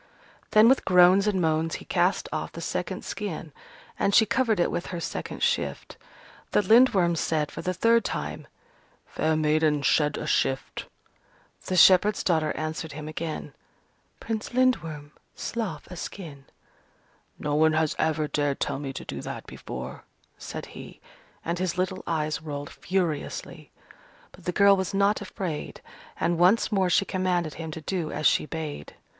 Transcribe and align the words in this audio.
Then 0.49 0.67
with 0.67 0.83
groans 0.83 1.27
and 1.27 1.39
moans 1.39 1.75
he 1.75 1.85
cast 1.85 2.27
off 2.33 2.53
the 2.53 2.59
second 2.59 3.05
skin: 3.05 3.53
and 3.99 4.15
she 4.15 4.25
covered 4.25 4.59
it 4.59 4.71
with 4.71 4.87
her 4.87 4.99
second 4.99 5.43
shift. 5.43 5.95
The 6.53 6.63
Lindworm 6.63 7.15
said 7.15 7.51
for 7.51 7.61
the 7.61 7.71
third 7.75 8.03
time, 8.03 8.47
"Fair 9.05 9.35
maiden, 9.35 9.83
shed 9.83 10.17
a 10.17 10.25
shift." 10.25 10.87
The 11.67 11.75
shepherd's 11.75 12.23
daughter 12.23 12.51
answered 12.57 12.93
him 12.93 13.07
again, 13.07 13.53
"Prince 14.19 14.55
Lindworm, 14.55 15.11
slough 15.35 15.85
a 15.91 15.95
skin." 15.95 16.45
"No 17.37 17.53
one 17.53 17.73
has 17.73 17.95
ever 17.99 18.27
dared 18.27 18.59
tell 18.59 18.79
me 18.79 18.93
to 18.93 19.05
do 19.05 19.21
that 19.21 19.45
before," 19.45 20.03
said 20.35 20.65
he, 20.65 20.99
and 21.45 21.59
his 21.59 21.77
little 21.77 22.01
eyes 22.07 22.41
rolled 22.41 22.71
furiously. 22.71 23.69
But 24.31 24.45
the 24.45 24.51
girl 24.51 24.75
was 24.75 24.95
not 24.95 25.21
afraid, 25.21 25.79
and 26.19 26.39
once 26.39 26.71
more 26.71 26.89
she 26.89 27.05
commanded 27.05 27.53
him 27.53 27.69
to 27.69 27.81
do 27.81 28.11
as 28.11 28.25
she 28.25 28.47
bade. 28.47 28.95